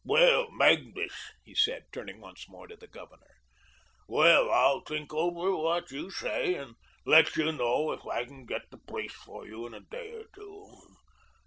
Well, 0.03 0.49
Magnus," 0.49 1.13
he 1.45 1.53
said, 1.53 1.85
turning 1.93 2.19
once 2.19 2.49
more 2.49 2.65
to 2.67 2.75
the 2.75 2.87
Governor. 2.87 3.35
"Well, 4.07 4.49
I'll 4.49 4.81
think 4.81 5.13
over 5.13 5.55
what 5.55 5.91
you 5.91 6.09
say, 6.09 6.55
and 6.55 6.73
let 7.05 7.35
you 7.35 7.51
know 7.51 7.91
if 7.91 8.03
I 8.07 8.25
can 8.25 8.47
get 8.47 8.71
the 8.71 8.79
place 8.79 9.13
for 9.13 9.45
you 9.45 9.67
in 9.67 9.75
a 9.75 9.79
day 9.81 10.11
or 10.15 10.25
two. 10.33 10.75